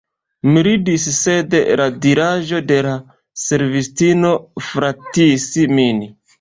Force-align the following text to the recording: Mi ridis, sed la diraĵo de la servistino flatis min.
Mi 0.53 0.61
ridis, 0.67 1.03
sed 1.17 1.53
la 1.81 1.85
diraĵo 2.07 2.63
de 2.73 2.81
la 2.89 2.95
servistino 3.45 4.35
flatis 4.73 5.49
min. 5.81 6.05